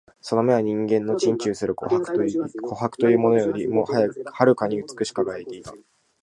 [0.19, 3.85] その眼は人間の珍重する琥珀というものよりも
[4.33, 5.73] 遥かに美しく輝いていた